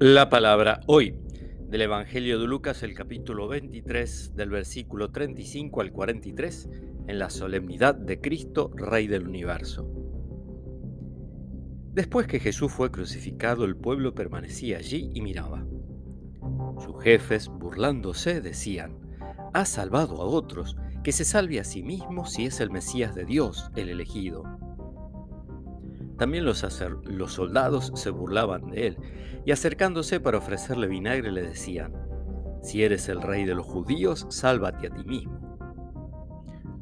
La 0.00 0.28
palabra 0.28 0.78
hoy 0.86 1.18
del 1.68 1.82
Evangelio 1.82 2.38
de 2.38 2.46
Lucas, 2.46 2.84
el 2.84 2.94
capítulo 2.94 3.48
23, 3.48 4.36
del 4.36 4.48
versículo 4.48 5.10
35 5.10 5.80
al 5.80 5.90
43, 5.90 6.68
en 7.08 7.18
la 7.18 7.28
solemnidad 7.30 7.96
de 7.96 8.20
Cristo, 8.20 8.70
Rey 8.76 9.08
del 9.08 9.26
universo. 9.26 9.90
Después 11.94 12.28
que 12.28 12.38
Jesús 12.38 12.70
fue 12.70 12.92
crucificado, 12.92 13.64
el 13.64 13.74
pueblo 13.74 14.14
permanecía 14.14 14.78
allí 14.78 15.10
y 15.14 15.20
miraba. 15.20 15.66
Sus 16.80 17.02
jefes, 17.02 17.48
burlándose, 17.48 18.40
decían, 18.40 19.00
ha 19.52 19.64
salvado 19.64 20.22
a 20.22 20.26
otros, 20.26 20.76
que 21.02 21.10
se 21.10 21.24
salve 21.24 21.58
a 21.58 21.64
sí 21.64 21.82
mismo 21.82 22.24
si 22.24 22.46
es 22.46 22.60
el 22.60 22.70
Mesías 22.70 23.16
de 23.16 23.24
Dios, 23.24 23.72
el 23.74 23.88
elegido. 23.88 24.44
También 26.18 26.44
los, 26.44 26.58
soldados 27.32 27.92
se 27.94 28.10
burlaban 28.10 28.70
de 28.70 28.88
él 28.88 28.96
y 29.46 29.52
acercándose 29.52 30.18
para 30.18 30.38
ofrecerle 30.38 30.88
vinagre 30.88 31.30
le 31.30 31.42
decían, 31.42 31.94
si 32.60 32.82
eres 32.82 33.08
el 33.08 33.22
rey 33.22 33.44
de 33.44 33.54
los 33.54 33.64
judíos, 33.64 34.26
sálvate 34.28 34.88
a 34.88 34.90
ti 34.90 35.04
mismo. 35.04 35.38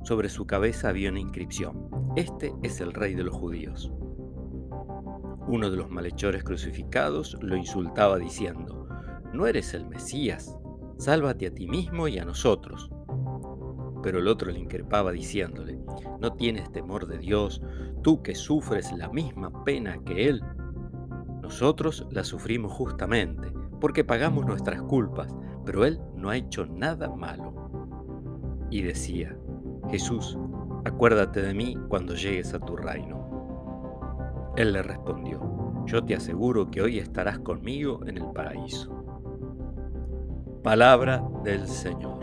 Sobre 0.04 0.30
su 0.30 0.46
cabeza 0.46 0.88
había 0.88 1.10
una 1.10 1.20
inscripción, 1.20 1.90
este 2.16 2.54
es 2.62 2.80
el 2.80 2.94
rey 2.94 3.14
de 3.14 3.24
los 3.24 3.34
judíos. 3.34 3.92
Uno 5.48 5.70
de 5.70 5.76
los 5.76 5.90
malhechores 5.90 6.42
crucificados 6.42 7.36
lo 7.42 7.56
insultaba 7.56 8.18
diciendo, 8.18 8.88
no 9.34 9.46
eres 9.46 9.74
el 9.74 9.86
Mesías, 9.86 10.56
sálvate 10.96 11.46
a 11.48 11.54
ti 11.54 11.66
mismo 11.66 12.08
y 12.08 12.18
a 12.18 12.24
nosotros. 12.24 12.90
Pero 14.06 14.20
el 14.20 14.28
otro 14.28 14.52
le 14.52 14.60
increpaba 14.60 15.10
diciéndole, 15.10 15.80
¿no 16.20 16.32
tienes 16.34 16.70
temor 16.70 17.08
de 17.08 17.18
Dios, 17.18 17.60
tú 18.04 18.22
que 18.22 18.36
sufres 18.36 18.92
la 18.92 19.08
misma 19.08 19.64
pena 19.64 19.98
que 20.04 20.28
Él? 20.28 20.44
Nosotros 21.42 22.06
la 22.12 22.22
sufrimos 22.22 22.70
justamente, 22.70 23.52
porque 23.80 24.04
pagamos 24.04 24.46
nuestras 24.46 24.80
culpas, 24.82 25.34
pero 25.64 25.84
Él 25.84 26.00
no 26.14 26.30
ha 26.30 26.36
hecho 26.36 26.66
nada 26.66 27.08
malo. 27.08 27.52
Y 28.70 28.82
decía, 28.82 29.36
Jesús, 29.90 30.38
acuérdate 30.84 31.42
de 31.42 31.52
mí 31.52 31.76
cuando 31.88 32.14
llegues 32.14 32.54
a 32.54 32.60
tu 32.60 32.76
reino. 32.76 34.52
Él 34.56 34.72
le 34.72 34.84
respondió, 34.84 35.82
yo 35.86 36.04
te 36.04 36.14
aseguro 36.14 36.70
que 36.70 36.80
hoy 36.80 37.00
estarás 37.00 37.40
conmigo 37.40 38.06
en 38.06 38.18
el 38.18 38.26
paraíso. 38.26 39.04
Palabra 40.62 41.24
del 41.42 41.66
Señor. 41.66 42.15